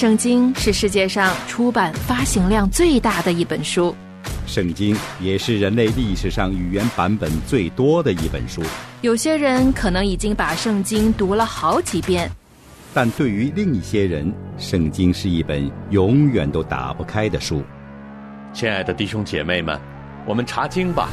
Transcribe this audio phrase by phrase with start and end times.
[0.00, 3.94] 圣经是世界上出版发行量最大的一本书，
[4.46, 8.62] 圣经也是人类历史上语言版本最多的一本书。
[9.02, 12.30] 有些人可能已经把圣经读了好几遍，
[12.94, 17.62] 但对于另一些人，圣经是一本永远都打不开的书。
[18.54, 19.78] 亲爱的弟兄姐妹们，
[20.24, 21.10] 我们查经吧。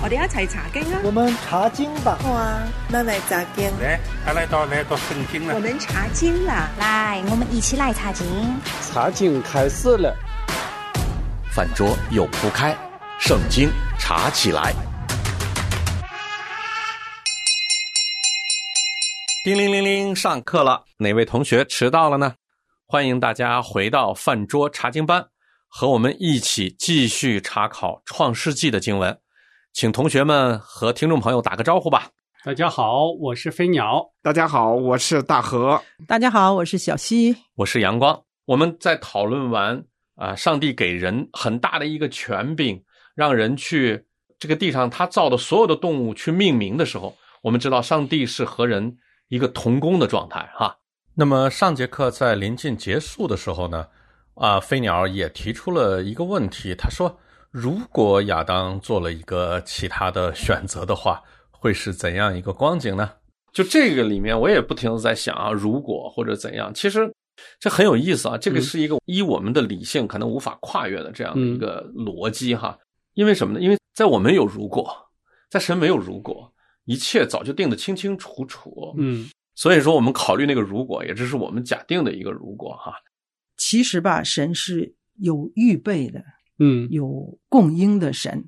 [0.00, 1.00] 我哋一齊查經啊！
[1.02, 2.16] 我们查经吧。
[2.22, 3.68] 哇，那来查经。
[3.80, 3.98] 来，
[4.32, 5.56] 来到来到圣经了。
[5.56, 6.70] 我们查經啦！
[6.78, 8.24] 来，我们一起来查经。
[8.80, 10.16] 查经开始了。
[11.52, 12.76] 饭桌又铺开，
[13.18, 14.72] 圣经查起来。
[19.42, 20.84] 叮铃铃铃，上课了。
[20.98, 22.34] 哪位同学迟到了呢？
[22.86, 25.26] 欢迎大家回到饭桌查经班，
[25.66, 29.18] 和我们一起继续查考《创世纪》的经文。
[29.72, 32.08] 请同学们和听众朋友打个招呼吧。
[32.44, 34.10] 大家好，我是飞鸟。
[34.22, 35.80] 大家好，我是大河。
[36.06, 37.36] 大家好，我是小溪。
[37.54, 38.20] 我是阳光。
[38.46, 39.84] 我们在讨论完
[40.16, 42.82] 啊，上帝给人很大的一个权柄，
[43.14, 44.04] 让人去
[44.38, 50.76] 这个地上他造的所有的动物去命名的时候，我们知道上帝是和人一个同工的状态哈。
[51.14, 53.86] 那么上节课在临近结束的时候呢，
[54.34, 57.16] 啊，飞鸟也提出了一个问题，他说。
[57.50, 63.10] 如果亚当做了一个其他的选择的话， 会是怎样一个光景呢？
[63.52, 67.12] 就这个里面，我也不停的在想啊，如果或者怎样，其实
[67.58, 68.36] 这很有意思啊。
[68.36, 72.78] 这个是一个依我们的理性可能无法跨越的这样的一个逻辑哈。
[73.14, 73.60] 因为什么呢？
[73.60, 74.88] 因为在我们有如果，
[75.50, 76.52] 在神没有如果，
[76.84, 78.94] 一切早就定得清清楚楚。
[78.98, 82.92] 嗯，所以说我们考虑那个如果，也只是我们假定的一个如果哈。
[83.56, 86.22] 其实吧，神是有预备的。
[86.58, 88.44] 嗯，有供应的神，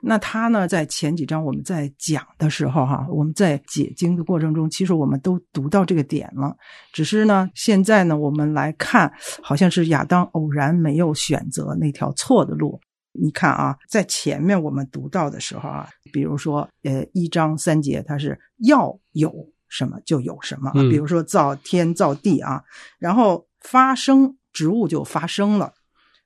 [0.00, 0.68] 那他呢？
[0.68, 6.54] 在前几章我们在讲的时候，哈，我们在解经的过程中，其实我们都读到这个点了。
[6.92, 9.10] 只是呢，现在呢，我们来看，
[9.42, 12.78] 好像是亚当偶然没有选择那条错的路。
[13.12, 19.32] 你看啊，在前面我们读到的时候啊，比如说，呃，一章三节，它是要有
[19.68, 22.62] 什么就有什么，比如说造天造地啊，
[22.98, 25.72] 然后发生植物就发生了。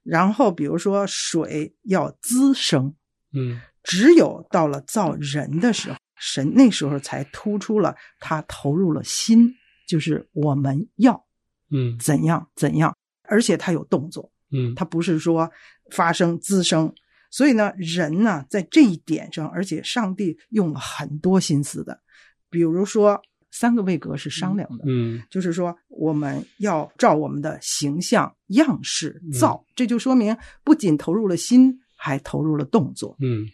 [0.03, 2.95] 然后，比如说水要滋生，
[3.33, 9.55] 嗯，只有到了造人的时候，神那时候才突出了他投入了心，
[9.87, 11.27] 就是我们要，
[11.71, 15.51] 嗯，怎样怎样，而且他有动作，嗯，他不是说
[15.91, 16.93] 发生滋生，
[17.31, 22.01] 所以呢，人呢在这一点上，而且上帝用了很多心思的，
[22.49, 23.23] 比如说。
[23.51, 33.47] 三个位格是商量的，嗯，就是说我们要照我们的形象样式造，这就说明不仅投入了心，还投入了动作，嗯，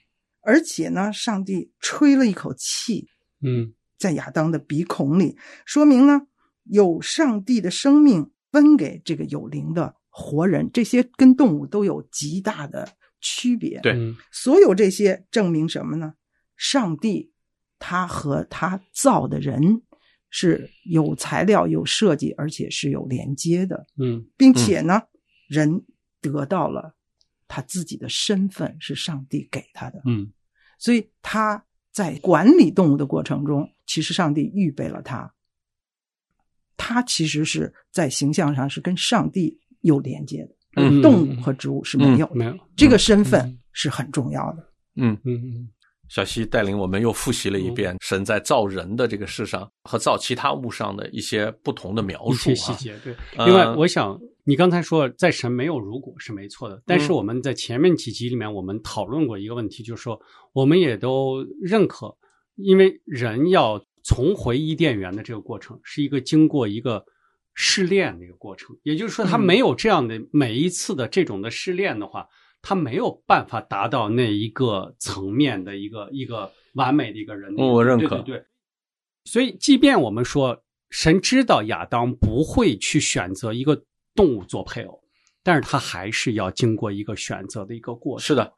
[0.42, 3.08] 而且呢，上帝吹了一口气，
[3.40, 6.22] 嗯，在亚当的鼻孔里，说明呢，
[6.64, 12.88] 有上帝的生命分给这个有灵的活人，这些跟动物都有极大的
[13.20, 13.96] 区别，对，
[14.32, 16.14] 所有这些证明什么呢？
[16.56, 17.32] 上帝。
[17.78, 19.82] 他和他造的人
[20.30, 23.86] 是有材料、有设计，而且是有连接的。
[23.98, 25.02] 嗯，并且呢，
[25.48, 25.84] 人
[26.20, 26.94] 得到了
[27.46, 30.02] 他自己的身份是上帝给他的。
[30.06, 30.32] 嗯，
[30.78, 35.32] 所以他在管理动物的过程中，其实上帝预备了他。
[36.76, 40.56] 他其实是在形象上是跟上帝有连接的。
[40.76, 44.68] 嗯，动物和植物是没有，没有这个身份是很重要的。
[44.96, 45.68] 嗯嗯嗯。
[46.14, 52.96] 小溪带领我们又复习了一遍神在造人的这个事上和造其他物上的一些不同的描述、一些细节。
[53.02, 60.16] 对，另外，我想你刚才说在神没有如果是没错的，但是我们在前面几集里面我们讨论过一个问题，就是说
[60.52, 62.16] 我们也都认可，
[62.54, 67.04] 因为人要重回伊甸园的这个过程是一个经过一个
[67.54, 72.24] 试炼的一个过程，也就是说，他没有这样的每一次的这种的试炼的话。
[72.66, 78.22] 他没有办法达到那一个层面的一个一个完美的一个人，我认可。
[78.22, 78.44] 对对，
[79.26, 83.78] 所以即便我们说神知道亚当不会去选择一个
[84.14, 84.98] 动物做配偶，
[85.42, 88.26] 但是他还是要经过一个选择的一个过程。
[88.26, 88.50] 是的，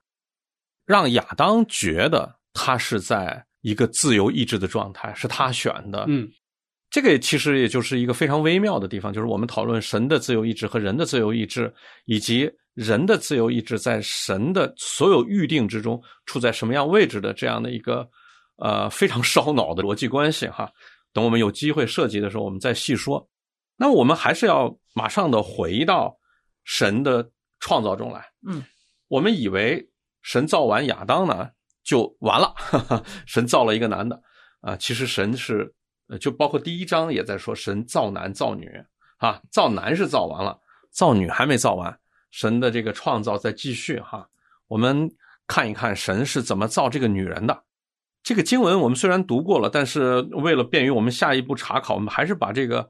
[0.84, 6.04] 让亚当觉得他是在一个自由意志的状态，是他选的。
[6.06, 6.30] 嗯，
[6.90, 12.48] 这个其实也就是一个非常微妙的地方，就是我们讨论神的自由意志和人的自由意志，以及。
[12.76, 18.06] 人的自由意志在神的所有预定之中处在什么样位置的这样的一个
[18.56, 20.70] 呃非常烧脑的逻辑关系哈，
[21.11, 23.26] 等我们有机会涉及的时候，我们再细说。
[23.78, 26.14] 那我们还是要马上的回到
[26.64, 27.26] 神的
[27.61, 28.23] 创造中来。
[28.46, 28.62] 嗯，
[29.08, 29.82] 我们以为
[30.20, 31.49] 神造完亚当呢
[31.82, 32.55] 就完了，
[33.26, 34.20] 神造了一个男的
[34.61, 35.75] 啊，其实神是
[36.20, 38.70] 就包括第一章也在说神造男造女，
[39.17, 40.58] 啊，造男是造完了，
[40.90, 41.99] 造女还没造完，
[42.36, 44.28] 神的这个创造在继续哈。
[44.68, 45.10] 我们
[45.46, 47.62] 看一看神是怎么造这个女人的。
[48.22, 52.86] 这个经文我们虽然读过了，但是为了便于我们下一步查考，我们还是把这个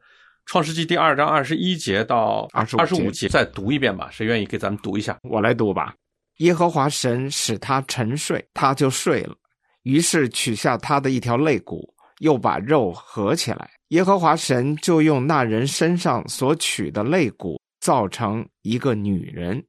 [0.47, 4.09] 创世纪第二章二十一节到二十二十五节再读一遍吧。
[4.11, 5.17] 谁愿意给咱们读一下？
[5.23, 5.95] 我来读吧。
[6.39, 9.37] 耶和华神使他沉睡，他就睡了。
[9.85, 13.71] 于是取下他的一条肋骨，又把肉合起来。
[13.91, 19.65] 耶和华神就用那人身上所取的肋骨造成一个女人，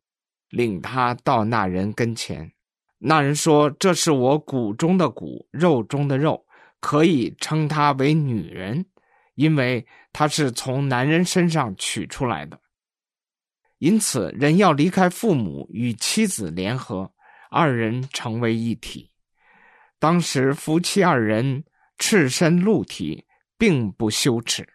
[0.49, 2.51] 领他到那人跟前。
[2.97, 6.43] 那人说：“这是我骨中的骨，肉中的肉，
[6.79, 8.83] 可以称她为女人，
[9.35, 12.59] 因为她是从男人身上取出来的。
[13.77, 17.13] 因此，人要离开父母，与妻子联合，
[17.51, 19.11] 二人成为一体。
[19.99, 21.63] 当时夫妻二人
[21.99, 23.23] 赤身露体，
[23.59, 24.67] 并不羞耻。”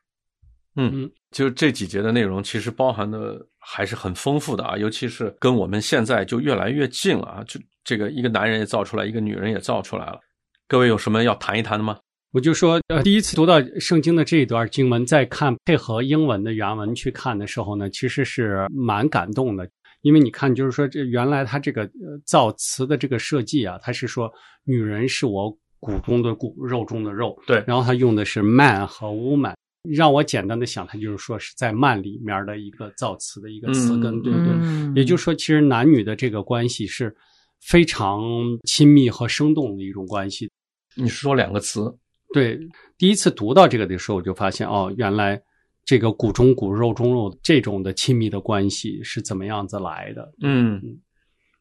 [0.77, 7.61] 嗯，就这几节的内容，其实包含的还是很丰富的啊，尤其是跟我们现在就越来越近了啊，就。
[7.85, 10.21] 这个一个男人也造出来，一个女人也造出来了。
[10.69, 11.99] 各位有什么要谈一谈的吗？
[12.31, 19.69] 我就说，呃，第一次读到圣经的这一段经文，在看配合英文的原文去看的时候呢，其实是蛮感动的。
[20.03, 21.91] 因为你看，就是说，这原来他这个
[22.25, 24.33] 造词的这个设计啊，他是说
[24.63, 27.37] 女人是我骨中的骨，肉中的肉。
[27.49, 27.65] 对。
[27.67, 29.55] 然后他用的是 man 和 woman，
[29.91, 34.95] 让我简单的想，它就是说是在 man 里面的一个造词的一个词根，对不对？
[34.97, 37.17] 也就是说，其实男女的这个关系是。
[37.65, 38.21] 非常
[38.65, 40.51] 亲密和生动的一种关系。
[40.97, 41.97] 你是说两个词？
[42.35, 42.59] 对，
[42.99, 45.41] 第一次读到这个的时候，我就发现哦，原来
[45.85, 50.33] 这个骨中骨、肉中肉这种的亲密的关系是怎么样子来的？
[50.43, 50.83] 嗯，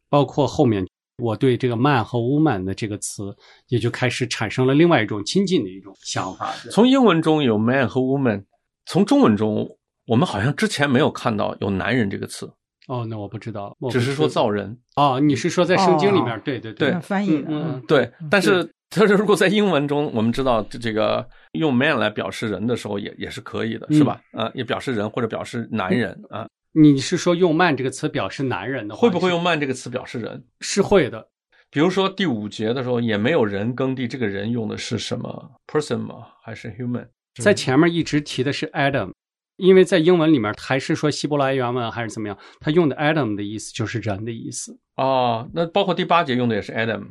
[0.10, 0.84] 包括后面
[1.22, 3.36] 我对这个 “man” 和 “woman” 的这个词，
[3.68, 6.52] 也就开始产生了另外一种亲近的一种想法。
[6.72, 8.44] 从英文中有 “man” 和 “woman”，
[8.86, 9.78] 从中文中
[10.08, 12.52] 我们好像之前没有看到有“男人”这个词。
[12.88, 15.20] 哦，那我不知道，只是说造人哦。
[15.20, 16.42] 你是说在圣经里面？
[16.42, 18.12] 对对对，翻译嗯对。
[18.30, 24.20] 但是，但是如果在英文中，我们知道这个用 man 来表示人的时候，也也是可以的，是吧？
[24.34, 26.48] 啊，也表示人或者表示男人 啊。
[26.74, 30.44] 你是说用 man 这个词表示男人的，会不会用 man 这个词表示人？
[30.60, 31.30] 是会的。
[31.70, 36.28] 比如说第五节的时候，也没有人耕地，这个人用的是什么 person 吗？
[36.44, 37.08] 还是 human？
[37.42, 39.12] 在前面一直提的是 Adam。
[39.58, 44.80] 因为在英文里面还是说希伯来原文还是怎么样，他用的 Adam 的意思就是人的意思。
[44.96, 47.10] 哦，那包括第八节用的也是 Adam。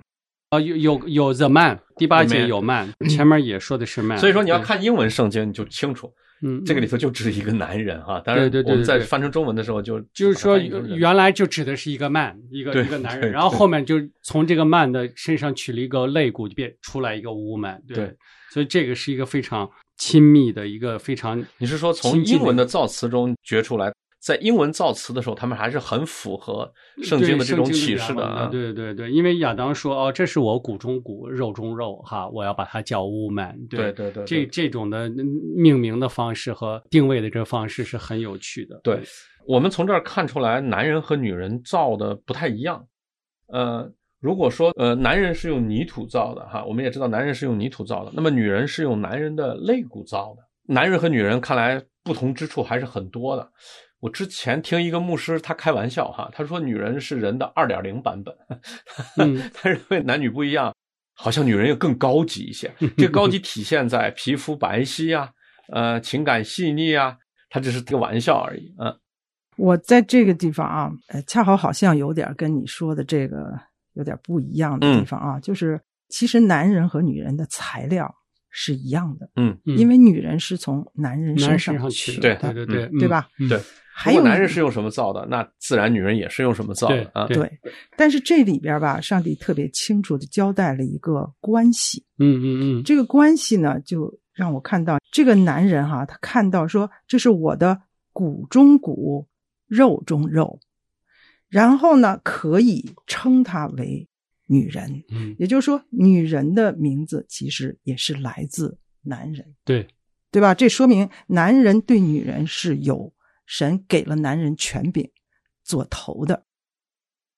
[0.49, 4.19] 啊，有有有 the man，第八节有 man，前面也说的是 man。
[4.19, 6.13] 所以说你要看英文圣经你就清楚，
[6.43, 8.21] 嗯，这个里头就指一个男人哈。
[8.21, 17.81] 当然，我们在翻成中文的时候就就是说原来就指的是一个 man，一个一个男人，然后后面就从这个 man 的身上取了一个肋骨，就变出来一个 woman。
[17.87, 18.15] 对，
[18.51, 19.71] 所以这个是一个非常。
[20.03, 26.71] 亲密的一个非常，你是说从英文的造词中觉出来，在英文造词的时候，他们还是很符合
[27.03, 28.47] 圣经的这种启示的啊。
[28.47, 35.09] 对对对，因为亚当说：“哦，这是我骨中骨，肉中肉，哈，我要把它叫 woman。”对对对，这这种的
[35.57, 38.79] 命名的方式和定位的这个方式是很有趣的。
[38.85, 39.01] 对，
[39.47, 42.87] 我们从这儿看出来，男人和女人造的不太一样。
[43.49, 43.91] 呃。
[44.23, 50.43] 如果说呃男人是用泥土造的哈，我们也知道男人是用泥土造的，那么女人是用男人的肋骨造的。
[50.75, 53.51] 男人和女人看来不同之处还是很多的。
[54.01, 58.35] 我之前听一个牧师他开玩笑哈，他说女人是人的二点零版本，
[59.55, 60.75] 他认为男女不一样，
[61.15, 62.71] 好像女人要更高级一些。
[62.97, 65.31] 这个高级体现在皮肤白皙啊，
[65.73, 67.17] 呃情感细腻啊，
[67.49, 68.99] 他只是个玩笑而已嗯。
[69.57, 73.59] 我在这个地方啊，呃恰好好像有点跟你说的这个。
[73.95, 75.79] 有点不一样的地方啊，就是
[76.09, 78.09] 其实男人和女人的材料
[78.49, 83.29] 是一样的，嗯，因为女人是从男人身上取的，对对对对，对吧？
[83.49, 83.61] 对。
[84.03, 87.27] 还有男人是用什么造的，那自然女人也是用什么造的啊？
[87.27, 87.51] 对。
[87.97, 97.79] 但是这里边吧，上帝特别清楚的交代了一个关系，嗯嗯嗯，这个关系呢，就让我看到这个男人哈，他看到说这是我的
[98.13, 99.29] 骨中骨，
[99.67, 100.59] 肉中肉。
[101.49, 104.09] 然后呢，可以称他为
[104.47, 109.87] 女人，嗯，也就是说，女人的名字其实也是来自男人，对，
[110.31, 110.55] 对吧？
[110.55, 113.13] 这说明男人对女人是有
[113.51, 115.11] 神给了男人权柄
[115.65, 116.45] 做头的。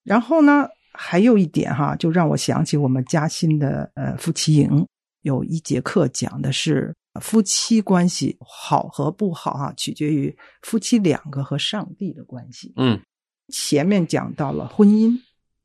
[0.03, 4.87] 然后呢，还有一点哈，就让我想起我们嘉兴的呃夫妻营
[5.21, 13.01] 有一节课讲的是夫妻关系好和不好哈，取决于夫妻两个和上帝的关系，嗯。
[13.49, 15.19] 前面讲到了婚姻，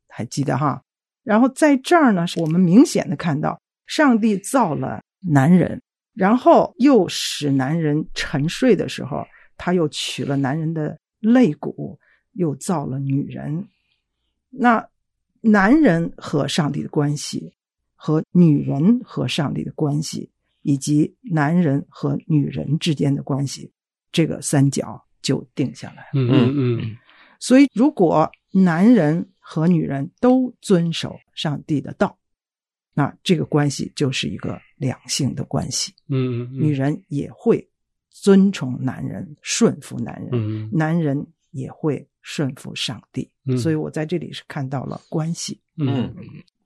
[0.07, 0.81] 还记得哈？
[1.23, 5.81] 然后在这儿呢，我们明显的看到，上帝造了男人，
[6.13, 9.25] 然后又使男人沉睡的时候，
[9.59, 11.99] 他又取了男人的肋骨，
[12.31, 13.67] 又造了女人。
[14.49, 14.83] 那
[15.41, 17.53] 男人和上帝的关系，
[17.95, 20.31] 和女人和上帝的关系，
[20.63, 23.71] 以及男人和女人之间的关系，
[24.11, 26.09] 这个三角就定下来了。
[26.13, 26.97] 嗯嗯嗯。
[27.39, 32.17] 所以，如果男人和女人都遵守上帝的道，
[32.93, 35.93] 那这个关系就是一个两性的关系。
[36.07, 37.68] 嗯嗯，女人也会
[38.21, 43.29] 尊崇男人，顺服男人；嗯，男人也会顺服上帝。
[43.47, 45.59] 嗯，所以我在这里是看到了关系。
[45.81, 46.13] 嗯，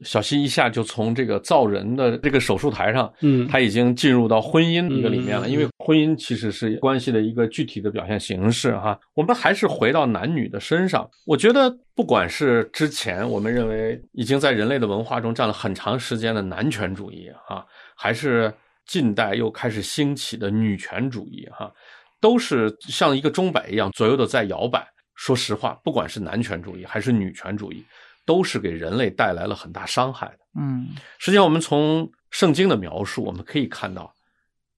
[0.01, 5.47] 小西一下就从这个造人的这个手术台上，嗯，他已经进入到婚姻一个里面了。
[5.47, 8.99] 嗯因为婚姻其实是关系的一个具体的表现形式哈。
[9.13, 17.63] 我们还是回到男女的身上，我觉得不管是之前我们认为已经在人类的文化中占了很长时间的男权主义啊，
[17.95, 18.51] 还是
[18.85, 21.71] 近代又开始兴起的女权主义哈，
[22.19, 24.87] 都是像一个钟摆一样左右的在摇摆。
[25.15, 27.85] 说实话，不管是男权主义还是女权主义。
[28.25, 30.39] 都是给人类带来了很大伤害的。
[30.57, 34.13] 嗯，实际上，我们从圣经的描述，我们可以看到，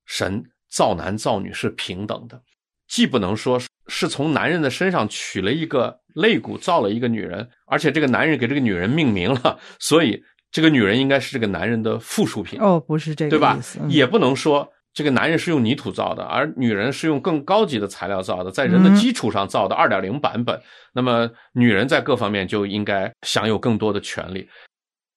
[0.07, 2.41] 神造男造女是平等的，
[2.87, 10.19] 既不能说是从男人的身上取了一个肋骨造了一个女人，而且这个男人给这个女人命名了，所以
[10.55, 12.57] 这个女人应该是这个男人的附属品。
[12.61, 13.59] 哦，不是这个对吧？
[13.81, 14.71] 嗯、也不能说。
[14.93, 20.57] 这个男人是用泥土造的，而女人是用更高级的材料造的，在人的基础上造的二点零版本。
[20.93, 24.47] 那么，女人在各方面就应该享有更多的权利。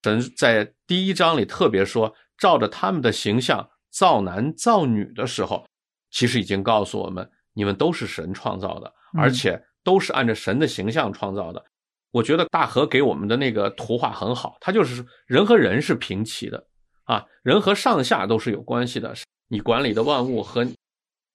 [0.03, 5.65] 神在第一章里特别说，照着他们的形象造男造女的时候，
[6.11, 11.65] 其实已经告诉我们，你们都是神创造的，而且都是按照神的形象创造的。
[12.11, 16.65] 我觉得大河给我们的那个图画很好，它就是人和人是平齐的
[17.05, 19.15] 啊，人和上下都是有关系的。
[19.49, 20.67] 你管理的万物和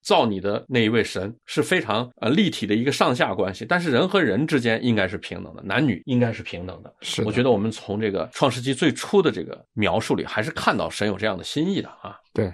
[0.02, 6.94] 造你的那一位神是非常呃立体的一个上下关系，但是人和人之间应该是平等的，男女应该是平等的。
[7.00, 12.16] 是，我觉得我们从这个创世纪最初的这个描述里，还是看到神有这样的心意的啊。
[12.32, 12.52] 对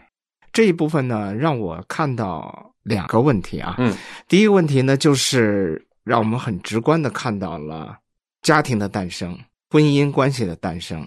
[0.52, 3.74] 这一部分呢，让我看到两个问题啊。
[3.78, 3.94] 嗯，
[4.28, 7.98] 第一个问题呢，就是让我们很直观的看到了
[8.42, 9.38] 家庭的诞生、
[9.70, 11.06] 婚姻关系的诞生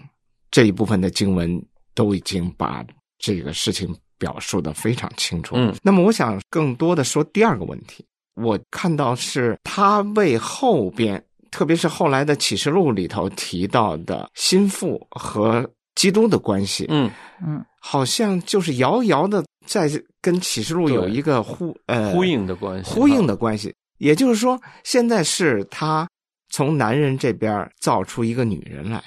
[0.50, 1.62] 这一部分的经文
[1.94, 2.84] 都已经把
[3.18, 3.94] 这个事情。
[4.16, 5.56] 表述的非常清楚。
[5.56, 8.02] 嗯，那么我想更多的说第二个问题，
[8.36, 17.10] 我看到是他为后边，特别是后来的启示录里头提到的心腹和基督的关系，嗯
[17.44, 19.90] 嗯，好像就是遥遥的在
[20.22, 23.74] 跟启示录有一个呼呃呼应的关系，呼应的关系。
[23.98, 26.08] 也就是说，现在是他
[26.54, 29.02] 从男人这边造出一个女人来，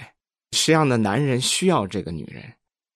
[0.51, 2.43] 实际上呢，男人需要这个女人。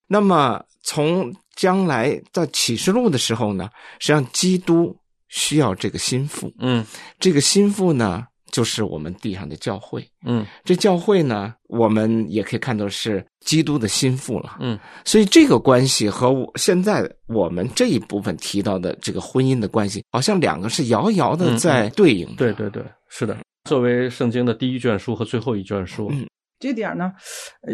[0.08, 4.94] 那么从将来到启示录的时候呢，实际上基督
[5.30, 6.86] 需要这个心腹，嗯，
[7.18, 23.38] 这个心腹呢，就是我们地上的教会，嗯，这教会呢，我们也可以看作是基督的心腹了，嗯，所以这个关系和我现在我们这一部分提到的这个婚姻的关系，好像两个是遥遥的在对应的，对对对，是的。
[23.64, 26.28] 作为圣经的第一卷书和最后一卷书，嗯。
[26.60, 27.12] 这点呢，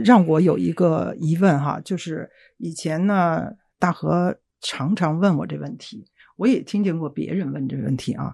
[0.05, 3.45] 让我有一个疑问哈，就是以前呢，
[3.77, 6.05] 大河常常问我这问题，
[6.37, 8.33] 我也听见过别人问这个问题啊。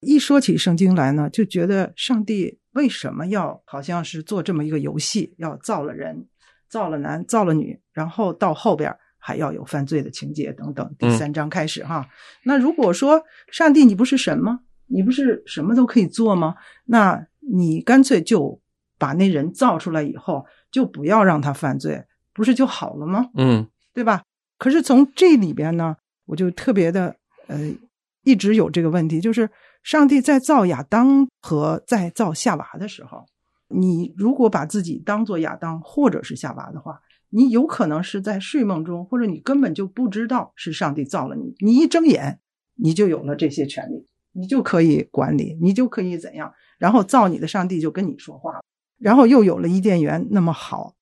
[0.00, 6.26] 一说起圣经来呢，就觉得上帝为什么要好像是做这么一个游戏，要造了人，
[6.68, 10.92] 造了男，造了女，然后到后边还要有犯罪的情节等等。
[10.98, 12.08] 第三章开始哈，
[12.42, 14.62] 那如果说上帝你不是神吗？
[14.92, 16.54] 你不是什么都可以做吗？
[16.84, 18.60] 那你干脆就。
[18.98, 23.30] 把那人造出来以后，就不要让他犯罪，不是就好了吗？
[23.34, 24.22] 嗯，对吧？
[24.58, 27.16] 可是从这里边呢，我就特别的
[27.48, 27.74] 呃，
[28.22, 29.50] 一直有这个问题，就是
[29.82, 33.26] 上帝在造亚当和在造夏娃的时候，
[33.66, 42.38] 你如果把自己当做亚当或者是夏娃的话，你有可能是在睡梦中，或者你根本就不知道是上帝造了你，你一睁眼，
[42.76, 48.60] 你就有了这些权利，你就可以管理，你就可以怎样，然后造你的上帝就跟你说话。
[48.98, 50.94] 然后又有了伊甸园那么好，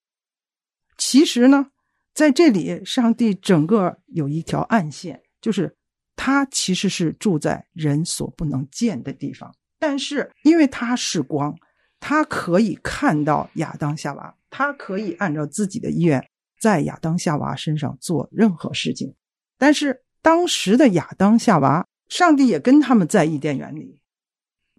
[0.97, 1.67] 其实呢，
[2.15, 5.77] 在这里，上帝整个有一条暗线，就是
[6.17, 11.55] 他其实是住在人所不能见的地方，但是因为他是光，
[11.99, 16.27] 他可以看到亚当夏娃，他可以按照自己的意愿
[16.59, 19.15] 在亚当夏娃身上做任何事情。
[19.59, 23.99] 但是当时的亚当夏娃，上帝也跟他们在伊甸园里。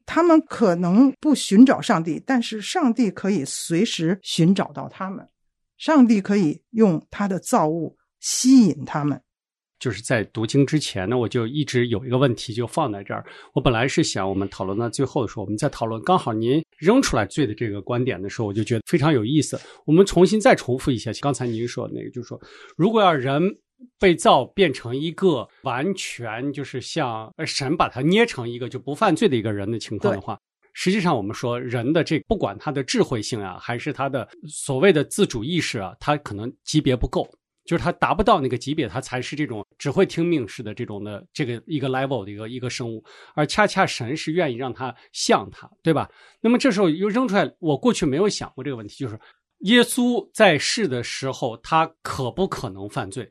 [0.06, 5.28] 他们可能不寻找上帝，但是上帝可以随时寻找到他们。
[5.78, 9.20] 上帝可以用他的造物吸引他们。
[9.80, 13.26] 就是在读经之前呢，我就一直有一个问题就放在这儿。
[13.54, 16.00] 我本来是想我们讨论到最后的时候，我们再讨论。
[16.04, 19.60] 刚好您扔出来罪的这个观点的时候，我就觉得非常有意思。
[19.86, 22.40] 我们重新再重复一下刚才您说的那个，就是说，
[22.76, 23.42] 如果要人
[24.00, 30.40] 被造变成一个完全就是像神把他捏成一个就不犯罪的一个人的情况的话。
[30.74, 37.30] 实际上，我们说人的这不管他的智慧性啊，还是他的所谓的自主意识啊，他可能级别不够，
[37.66, 43.04] 就是他达不到那个级别，他才是这种只会听命式的这种的这个一个 level 的一个一个生物。
[43.36, 46.10] 而恰恰神是愿意让他像他，对吧？
[46.40, 49.20] 那么这时候又扔出来，我过去没有想过这个问题，就是
[49.64, 53.30] 耶稣在世的时候，他可不可能犯罪？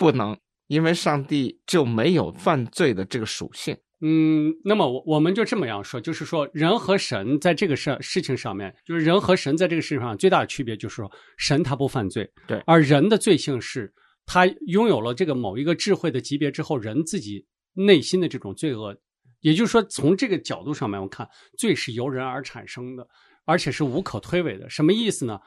[0.00, 0.34] 不能，
[0.68, 3.76] 因为上帝就没有犯罪的这个属性。
[4.00, 13.92] 嗯，那么我我们就这么样说，就是说人和神在这个事事情上面，就是人和神在这个事情上最大的区别就是说，神他不犯罪，对，而人的罪性是
[14.24, 18.96] 他拥有了这个某一个智慧的级别之后，人自己内心的这种罪恶，
[19.40, 21.28] 也就是说，从这个角度上面，我看
[21.58, 23.06] 罪是由人而产生的，
[23.44, 24.70] 而且是无可推诿的。
[24.70, 25.38] 什么意思呢？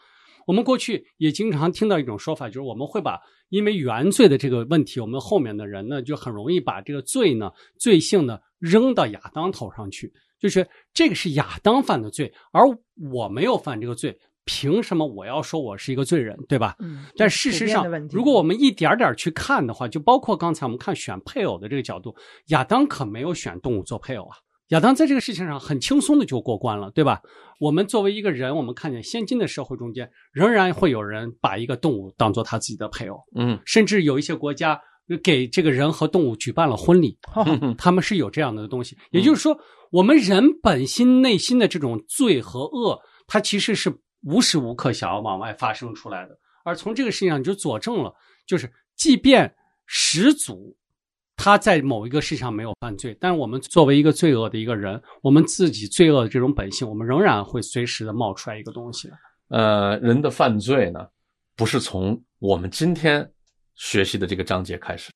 [0.46, 3.20] 我们过去也经常听到一种说法，就是我们会把
[3.50, 12.64] 因为原罪的这个问题，我们后面的人呢就很容易把这个罪呢、罪性呢扔到亚当头上去，就是这个是亚当犯的罪，而
[13.12, 16.76] 我没有犯这个罪，凭什么我要说我是一个罪人，对吧？
[16.80, 17.06] 嗯。
[17.16, 22.16] 但事实上，如果我们一点点去看的话，就包括刚才我们看选配偶的这个角度，
[22.48, 24.36] 亚当可没有选动物做配偶啊。
[24.74, 27.22] 亚当在这个事情上很轻松的就过关了，对吧？
[27.60, 34.82] 我们作为一个人，我们看见先进的社会中间，仍然会有人把一个动物当做他自己的配偶，嗯，甚至有一些国家
[35.24, 37.15] 给这个人和动物举办了婚礼，
[37.77, 38.98] 他们是有这样的东西。
[39.12, 39.56] 也就是说，
[39.92, 46.36] 我们人本心内心的这种罪和恶，它其实是无时无刻想要往外发生出来的。
[46.65, 48.12] 而从这个事情上你就佐证了，
[48.48, 49.53] 就是即便
[49.86, 50.75] 始祖。
[51.36, 59.10] 他在某一个事上没有犯罪，但是我们作为一个罪恶的一个人，我们自己罪恶的这种本性，我们仍然会随时的冒出来一个东西。
[59.50, 61.08] 呃，人的犯罪呢，
[61.56, 63.30] 不是从我们今天
[63.76, 65.12] 学习的这个章节开始，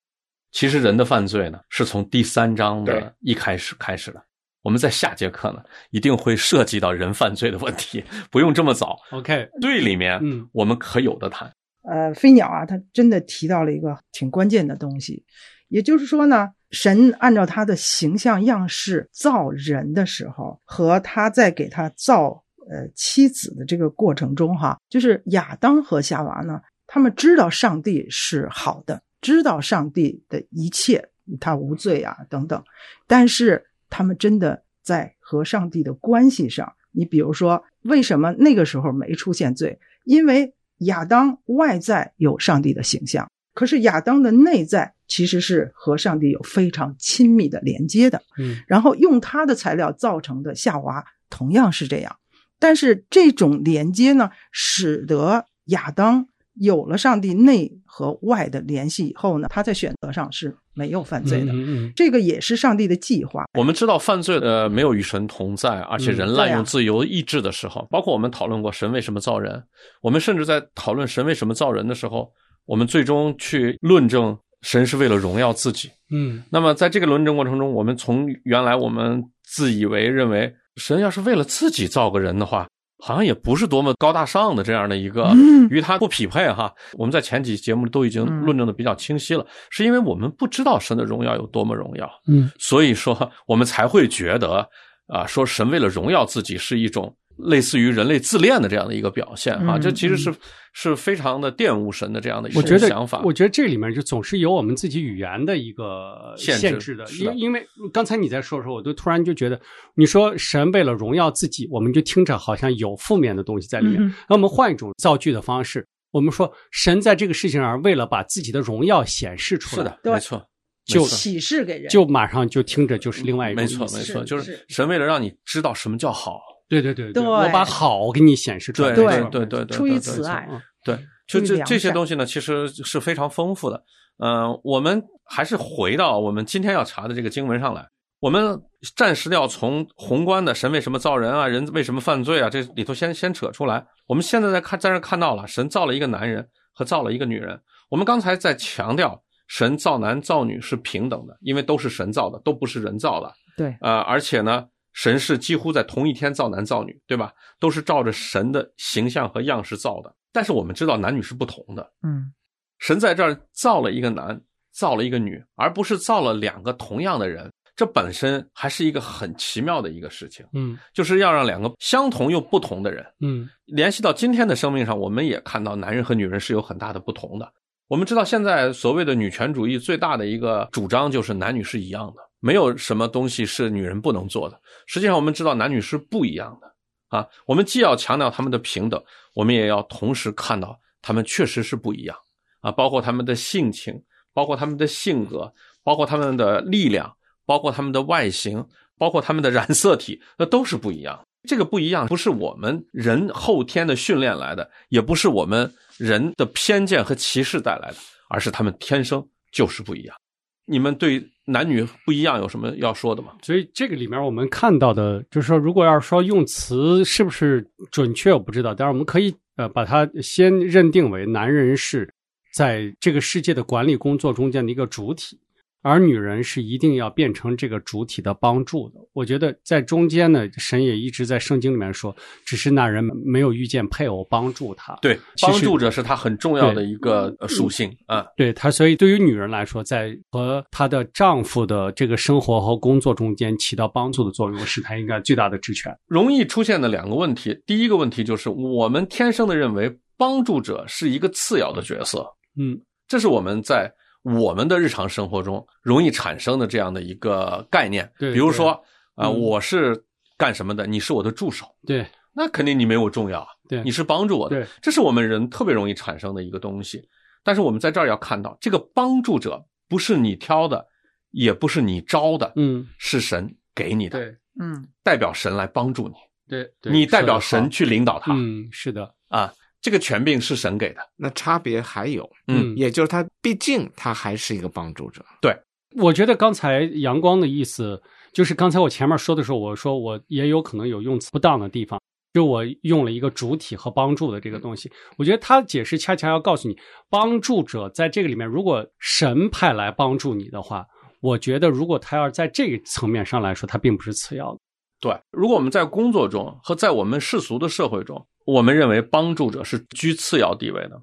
[0.52, 4.22] 其实人的犯罪呢，是从第三章的一开始开始的。
[4.64, 9.00] 我们在下节课呢，一定会涉及到人犯罪的问题，不用这么早。
[9.12, 11.50] OK，对里面，嗯，我们可有的谈。
[11.84, 15.24] 呃，飞鸟啊，他真的提到了一个挺关键的东西。
[15.70, 32.64] 也就是说呢，神按照他的形象样式造人的时候，和他在给他造呃妻子的这个过程中，哈，就是亚当和夏娃呢，他们知道上帝是好的，知道上帝的一切，他无罪啊等等，
[33.08, 39.80] 但是他们真的在和上帝的关系上，你比如说，为什么那个时候没出现罪？
[40.06, 43.30] 因为亚当外在有上帝的形象。
[43.54, 52.16] 可是亚当的内在其实是和上帝有非常亲密的连接的，嗯，然后用他的材料造成的夏娃同样是这样，
[52.60, 63.46] 但是这种连接呢，使得亚当有了上帝内和外的联系以后呢，他在选择上是没有犯罪的，嗯嗯，这个也是上帝的计划。
[63.54, 69.64] 我们知道犯罪的没有与神同在，而且人滥用自由意志的时候，包括我们讨论过神为什么造人，
[70.02, 72.32] 我们甚至在讨论神为什么造人的时候。
[72.66, 82.68] 我们最终去论证神是为了荣耀自己，嗯，那么在这个论证过程中，我们从原来我们自以为认为神要是为了自己造个人的话，
[83.02, 85.32] 好像也不是多么高大上的这样的一个，
[85.70, 86.70] 与他不匹配哈。
[86.96, 94.68] 我们在前几节目都已经论证的比较清晰了，是因为我们不知道神的荣耀有多么荣耀，嗯，所以说我们才会觉得
[95.08, 97.16] 啊，说神为了荣耀自己是一种。
[97.38, 100.34] 类似于人类自恋的这样的一个表现啊，这其实是
[100.74, 103.22] 是非常的玷污神的这样的一种想法。
[103.24, 109.60] 我觉得这里面就总是有我们自己语言的一个限制的，因因为刚才你在说的时候，我都突然就觉得，
[109.96, 114.02] 你说神为了荣耀自己，我们就听着好像有负面的东西在里面。
[114.30, 120.48] 那我们换一种造句的方式，我们说神在这个事情上为了把自己的荣耀显示出来，是的，没错，
[120.86, 124.64] 就启示给人，就马上就听着就是另外一种没错没错，就是。
[124.70, 126.40] 神为了让你知道什么叫好。
[126.70, 128.94] 对对对对，我把好给你显示出来。
[128.94, 130.46] 对对对对，出于慈爱。
[130.84, 133.82] 对，就这这些东西呢，其实是非常丰富的。
[134.18, 137.88] 嗯，我们还是回到我们今天要查的这个经文上来。
[138.20, 138.60] 我们
[138.98, 143.86] 暂时要从宏观的神为什么造人啊，人为什么犯罪啊，这里头先先扯出来。
[144.06, 147.58] 我们现在在看，在这看到了神造了一个男人和造了一个女人。
[147.90, 153.32] 我们刚才在强调神造男造女是平等的，因为都是神造的，都不是人造的。
[153.56, 154.66] 对，呃，而且呢。
[154.98, 157.32] 神是几乎在同一天造男造女，对吧？
[157.60, 160.12] 都是照着神的形象和样式造的。
[160.34, 161.88] 但是我们知道男女是不同的。
[162.02, 162.34] 嗯，
[162.80, 164.42] 神在这儿造了一个男，
[164.74, 170.44] 造了一个女，而不是造了两个同样的人，这本身还是一个很奇妙的一个事情。
[170.54, 177.54] 嗯，就是要让两个相同又不同的人，嗯，联系到今天的生命上，我们也看到男人和女人是有很大的不同的。
[177.88, 184.60] 我们知道，现在所谓的女权主义最大的一个主张就是男女是一样的，没有什么东西是女人不能做的。
[184.86, 186.68] 实际上，我们知道男女是不一样的
[187.08, 187.28] 啊。
[187.46, 192.18] 我们既要强调他们的平等，我们也要同时看到他们确实是不一样
[192.62, 198.66] 啊，包括他们的性情，包括他们的性格，包括他们的力量，包括他们的外形，
[198.98, 201.26] 包括他们的染色体，那都是不一样。
[201.48, 207.98] 这个不一样，不是我们人后天的训练来的，也不是我们人的偏见和歧视带来的，
[208.30, 210.18] 而是他们天生就是不一样。
[210.66, 213.30] 你们对男女不一样有什么要说的吗？
[213.42, 218.76] 所以这个里面我们看到的，就是说，如果要是说用词是不是准确，我不知道。
[218.76, 222.14] 但是我们可以呃把它先认定为男人是
[222.54, 225.40] 在这个世界的管理工作中间的一个主体。
[225.88, 228.96] 而女人是一定要变成这个主体的帮助的。
[229.14, 232.14] 我觉得在中间呢，神也一直在圣经里面说，
[232.46, 235.00] 只是那人没有遇见配偶帮助他。
[235.02, 238.26] 对，帮助者是他很重要的一个属性啊。
[238.36, 245.98] 对他，所以对于女人来说，在和她的丈夫的这个生活和工作中间起到帮助的作用，是她应该最大的职权。
[246.08, 252.28] 容易出现的两个问题，第一个问题就是我们天生的认为帮助者是一个次要的角色。
[252.60, 253.90] 嗯，这是我们在。
[254.36, 258.84] 我们的日常生活中容易产生的这样的一个概念，比如说
[259.16, 260.04] 啊，我是
[260.38, 260.86] 干什么的？
[260.86, 267.08] 你是我的助手，对，那肯定你没我重要，对，你是帮助我的，这是我们人特别容易产生的一个东西。
[267.42, 270.86] 但是我们在这儿要看到，这个帮助者不是你挑的，
[271.32, 276.16] 也不是你招的，嗯，是神给你的，对，嗯，代表神来帮助你，
[276.50, 279.54] 对，你代表神去领导他，嗯，是的，啊。
[279.80, 285.24] 这个权柄是神给的，那差别还有，嗯，也就是他毕竟他还是一个帮助者。
[285.40, 285.56] 对，
[285.96, 288.02] 我觉得刚才阳光的意思
[288.34, 292.02] 就是刚才我前面说的时候，我说我也有可能有用词不当的地方，
[292.34, 294.92] 就我用了一个主体和帮助的这个东西。
[295.18, 296.76] 我觉得他解释恰恰要告诉你，
[297.10, 300.86] 帮助者在这个里面，如果神派来帮助你的话，
[301.22, 304.60] 我觉得如果他要在这个层面上来说，他并不是次要的。
[305.00, 308.28] 对，如果我们在工作中和在我们世俗的社会中。
[308.48, 310.98] 我们认为帮助者是居次要地位的，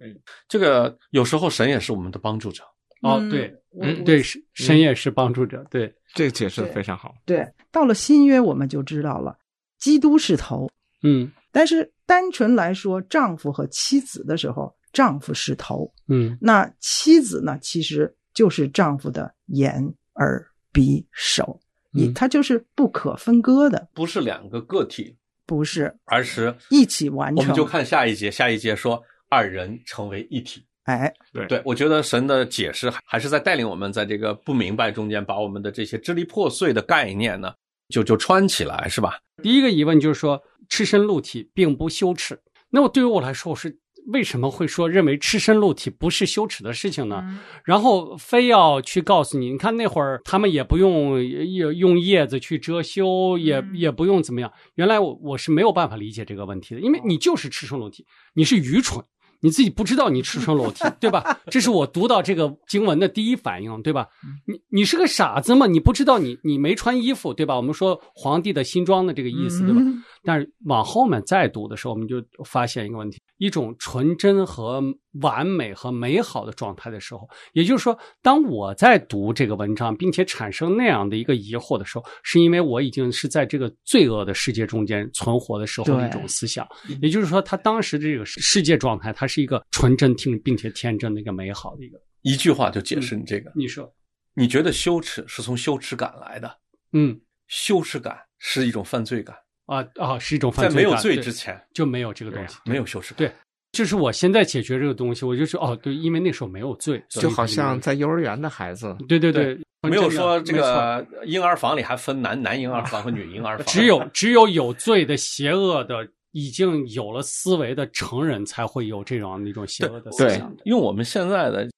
[0.48, 2.64] 这个有时候神也是我们的帮助者。
[3.02, 5.62] 哦，对，嗯，对，神神也是帮助者。
[5.70, 7.14] 对，这个解释的非常好。
[7.26, 9.36] 对，到了新约我们就知道了，
[9.78, 10.70] 基督是头。
[11.02, 15.92] 嗯，但是单纯来说，丈夫和妻子的时候，丈夫是头。
[16.08, 21.60] 嗯，那妻子呢，其实就是丈夫的眼、耳、鼻、手，
[21.92, 25.14] 你它就是不可分割的，不是两个个体。
[25.46, 27.42] 不是，而是一起完成。
[27.42, 30.64] 我们就看下一节，下一节说二人成为一体。
[30.84, 37.52] 哎，对对，我觉得神的解释还是在带领我们，在这个不明白中间，把我们的这些支离破碎的概念呢，
[37.88, 39.18] 就就穿起来，是吧？
[39.42, 42.38] 第一个疑问就是说，赤身露体并不羞耻。
[42.70, 43.78] 那么对于我来说，我是。
[44.08, 47.22] 为什么会说认为赤身露体不是羞耻的事情呢？
[47.64, 54.52] 然后非要去告诉你，你看那会儿他们也不用用叶子去遮羞，也也不用怎么样。
[54.74, 59.04] 原来我我是没有办法理解这个问题的，因为你就是赤身露体，你是愚蠢。
[59.40, 61.38] 你自己不知道你赤身裸体，对吧？
[61.50, 64.08] 这是我读到这个经文的第一反应，对吧？
[64.46, 65.66] 你你是个傻子吗？
[65.66, 67.54] 你不知道你你没穿衣服，对吧？
[67.54, 69.82] 我们说皇帝的新装的这个意思，对吧？
[70.24, 74.82] 但是往后面再读的时候，我们就发现一个问题：一种纯真和
[75.20, 86.66] 完美和美好的状态的时候，也就是说，当我在读这个文章，并且产生那样的一个疑惑的时候，是因为我已经是在这个罪恶的世界中间存活的时候的一种思想。
[87.02, 92.00] 也就是说，他当时的这个世界状态，它是一个纯真、听并且天真的一个美好的一个。
[92.22, 93.52] 一句话就解释你这个。
[93.54, 93.92] 你说，
[94.34, 96.50] 你觉得羞耻是从羞耻感来的？
[96.92, 99.36] 嗯，羞耻感是一种犯罪感。
[99.66, 100.82] 啊啊，是一种犯罪。
[100.82, 103.14] 在没有罪之前就没有这个东西，没有羞耻。
[103.14, 103.32] 对，
[103.72, 120.54] 就是我现在解决这个东西，我就说哦，对，因为那时候没有罪，就好像在幼儿园的孩子，对对对，没有说这个婴儿房里还分男男婴儿房和女婴儿房， 只有只有有罪的、邪恶的、已经有了思维的成人才会有这种那种邪恶的思想。
[120.64, 121.68] 用我们现在的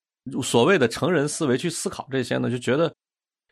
[0.43, 2.93] 所谓的成人思维去思考这些呢，就觉得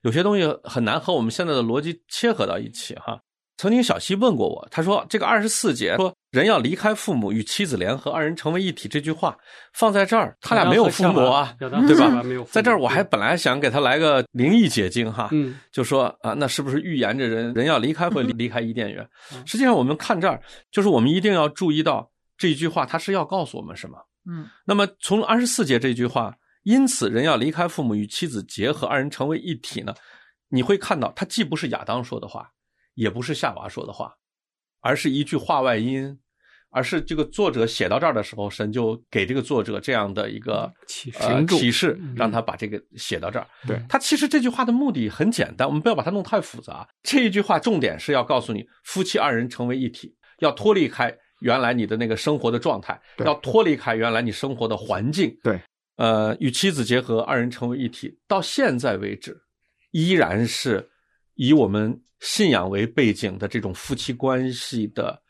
[0.03, 3.21] 有些东西很难和我们现在的逻辑切合到一起哈。
[3.57, 9.37] 曾经小西问过我，他说：“这个二十四节说人要离开父母与妻子联合，二人成为一体。”这句话
[9.73, 12.23] 放在这儿，他俩没有父母啊，对吧？
[12.51, 15.29] 在这儿我还本来想给他来个灵异解经哈，
[15.71, 19.09] 就说啊，那是不是预言着人人要离开会离开伊甸园？
[19.47, 20.41] 实际上我们看这儿，
[20.73, 23.97] 就是我们一定要注意到这一句话，他是要告诉我们什么？
[24.29, 29.95] 嗯，那么从二十四节这句话因此，人要离开父母与妻子结合，二人成为一体呢？
[30.49, 32.49] 你会看到，他既不是亚当说的话，
[32.95, 34.15] 也不是夏娃说的话，
[34.81, 36.19] 而是一句话外音，
[36.71, 43.47] 而是这个作者写到这儿的时候，神就给这个作者这样的一个启呃启示，让他把这个写到这儿。
[43.67, 46.89] 对他其实这句话的目的很简单，我们不要把它弄太复杂。
[47.03, 55.37] 这一句话重点是要告诉你，夫妻二人成为一体，要脱离开原来你的那个生活的状态，要脱离开原来你生活的环境。
[55.43, 55.61] 对，
[55.97, 59.41] 呃，与妻子结合，二人成为一体，到现在为止。
[59.93, 60.91] 依然是
[61.35, 65.21] 以我们信仰为背景的这种夫妻关系的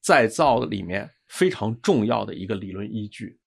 [0.00, 3.38] 再造里面非常重要的一个理论依据。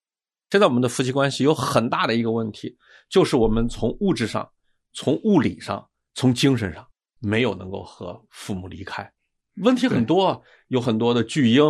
[0.49, 2.78] 现在我们的夫妻关系有很大的一个问题，
[3.10, 4.47] 就是我们从物质上、
[4.93, 6.88] 从物理上、从精神上
[7.19, 9.12] 没有能够和父母离开。
[9.63, 11.63] 问题很多，有很多的巨婴，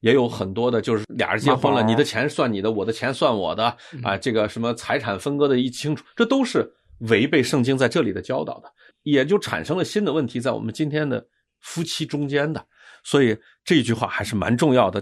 [0.00, 6.70] 也有很多的，就是俩人结婚了，你的钱算你的，我的钱算我的啊，这个什么财产分割的一清楚，这都是。
[7.00, 8.72] 违背圣经在这里的教导的，
[9.06, 11.24] 也就产生了新的问题，在我们今天的
[11.60, 12.66] 夫妻中间的，
[13.04, 15.00] 所以这句话还是蛮重要的，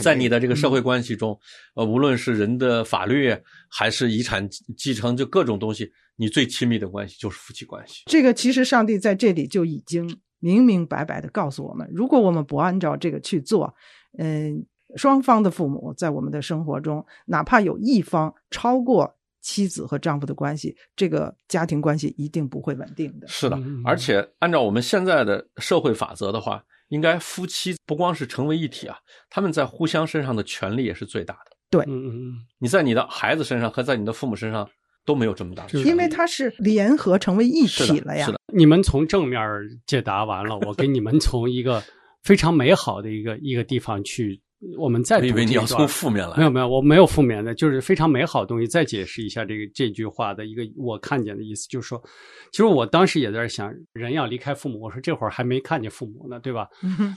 [0.00, 1.36] 在你的这个社会关系中，
[1.74, 3.36] 呃，无论是人的法律
[3.68, 8.04] 还是遗产继承，就各种东西，你最亲密的关系就是夫妻关系。
[8.06, 13.74] 这个其实上帝在这里就已经明明白白的告诉我们，如果我们不按照这个去做，
[14.16, 19.16] 嗯，双方的父母在我们的生活中，哪怕有一方超过。
[19.40, 23.26] 妻子和丈夫的关系，这个家庭关系一定不会稳定的。
[23.28, 28.96] 是的，而且按照我们现在的社会法则的话，应该夫妻不光是成为一体啊，
[29.28, 31.56] 他们在互相身上的权利也是最大的。
[31.70, 34.68] 对，嗯嗯嗯，你在你的孩子身上和在你的父母身上
[35.04, 38.26] 都没有这么大的权利，因为他是联合成为一体了呀。
[38.26, 39.40] 是的，你们从正面
[39.86, 41.82] 解答完了，我给你们从一个
[42.22, 44.42] 非常美好的一个一个地方去。
[44.76, 48.66] 我们再以为你要从负面来，没有没有，我没有负面的，就是非常美好的东西。
[48.66, 52.02] 再解释一下这个这句话的一个我看见的意思，就是说，
[52.50, 56.68] 其实我当时也在想，人要离开父母，我说这会儿还没看见父母呢，对吧？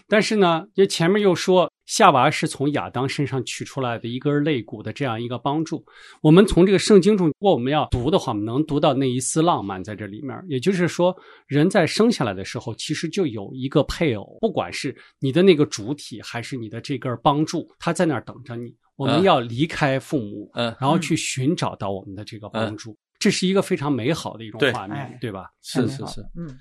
[0.08, 1.69] 但是呢，就前面又说。
[1.93, 5.86] 夏娃是从亚当身上取出来的一根肋骨的这样一个帮助。
[6.23, 10.36] 我们从这个圣经中，如果我们要读的话，我们能读到那一丝浪漫在这里面。
[10.47, 18.75] 也就是说，人在生下来的时候，其实就有一个配偶，不管是你的那个主体，还是你的这根帮助，他在那儿等着你。
[18.95, 25.45] 我们要离开父母，嗯，然后去寻找到我们的这个帮助，这是一个非常美好的一种画面，对吧？
[25.62, 26.58] 是是是，嗯。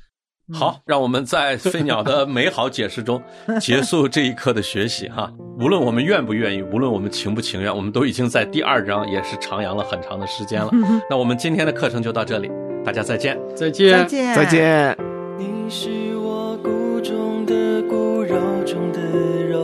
[0.53, 3.23] 好，让我们在飞鸟的美好解释中
[3.61, 5.33] 结束这一课的学习哈。
[5.59, 10.71] 无论我们愿不愿意，无论我们情不情愿，我们都已经在第二章也是徜徉了很长的时间了。
[11.09, 12.51] 那我们今天的课程就到这里，
[12.85, 14.97] 大家再见，再见，再见，再见。
[15.39, 19.01] 你是我骨中的骨，肉中的
[19.49, 19.61] 肉，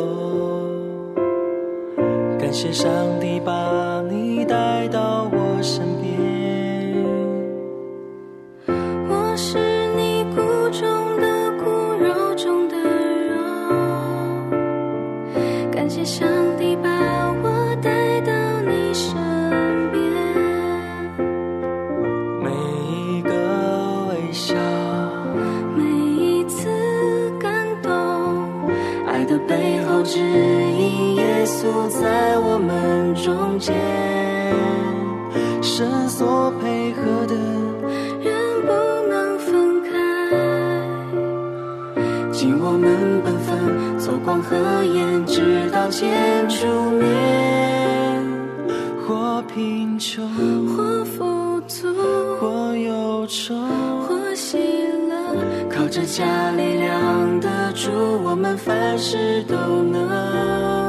[2.38, 2.88] 感谢上
[3.20, 5.97] 帝把你带到我身边。
[30.08, 33.76] 指引耶稣在我们中间，
[35.60, 37.34] 神所配合的
[38.24, 38.32] 人
[38.64, 38.72] 不
[39.10, 39.90] 能分开，
[42.32, 45.26] 尽我们本分，走光和颜。
[45.26, 47.06] 直到见主面，
[49.06, 50.26] 或贫穷，
[50.68, 51.86] 或富足，
[52.40, 53.54] 或忧愁，
[56.10, 57.90] 加力量的主，
[58.24, 60.87] 我们凡事都能。